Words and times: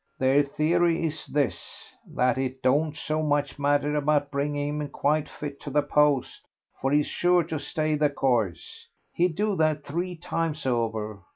Their 0.17 0.41
theory 0.41 1.03
is 1.05 1.27
this, 1.27 1.93
that 2.15 2.39
it 2.39 2.63
don't 2.63 2.97
so 2.97 3.21
much 3.21 3.59
matter 3.59 3.93
about 3.95 4.31
bringing 4.31 4.81
him 4.81 4.87
quite 4.89 5.29
fit 5.29 5.59
to 5.59 5.69
the 5.69 5.83
post, 5.83 6.41
for 6.81 6.91
he's 6.91 7.05
sure 7.05 7.43
to 7.43 7.59
stay 7.59 7.93
the 7.93 8.09
course; 8.09 8.87
he'd 9.13 9.35
do 9.35 9.55
that 9.57 9.83
three 9.83 10.15
times 10.15 10.65
over. 10.65 11.21